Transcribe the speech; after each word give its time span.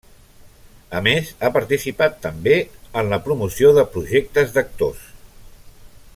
A 0.99 1.01
més, 1.07 1.27
ha 1.47 1.51
participat 1.57 2.17
també 2.23 2.57
en 3.03 3.13
la 3.13 3.21
promoció 3.29 3.73
de 3.79 3.85
projectes 3.99 4.57
d'actors. 4.57 5.05